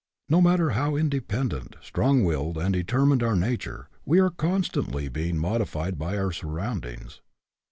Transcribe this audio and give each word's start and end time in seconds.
No 0.29 0.41
matter 0.41 0.71
how 0.71 0.95
independent, 0.95 1.75
strong 1.83 2.23
willed, 2.23 2.57
and 2.57 2.73
determined 2.73 3.21
our 3.21 3.35
nature, 3.35 3.87
we 4.03 4.17
are 4.19 4.31
constantly 4.31 5.09
being 5.09 5.37
modified 5.37 5.99
by 5.99 6.17
our 6.17 6.31
surroundings. 6.31 7.21